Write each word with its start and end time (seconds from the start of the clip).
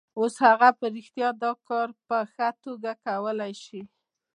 اوس 0.19 0.35
هغه 0.47 0.69
په 0.79 0.85
رښتیا 0.95 1.29
دا 1.43 1.51
کار 1.67 1.89
په 2.07 2.17
ښه 2.31 2.47
توګه 2.63 2.91
کولای 3.05 3.53
شي 3.63 3.81